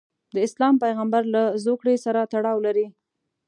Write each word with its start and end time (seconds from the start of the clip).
د 0.33 0.35
اسلام 0.47 0.73
پیغمبرله 0.83 1.41
زوکړې 1.63 1.95
سره 2.05 2.19
تړاو 2.33 2.57
لري. 2.67 2.87